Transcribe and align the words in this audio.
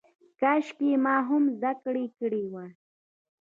کاشکې 0.39 0.91
ما 1.03 1.15
هم 1.27 1.43
زده 1.57 1.71
کړه 1.83 2.05
کړې 2.17 2.43
وای. 2.53 2.71